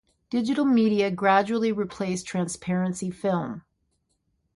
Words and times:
Digital 0.31 0.65
media 0.65 1.11
gradually 1.11 1.71
replaced 1.71 2.25
transparency 2.25 3.11
film. 3.11 3.61